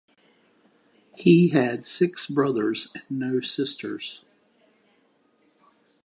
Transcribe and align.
He 1.15 1.49
had 1.49 1.85
six 1.85 2.25
brothers 2.25 2.87
and 2.95 3.19
no 3.19 3.39
sisters. 3.39 4.23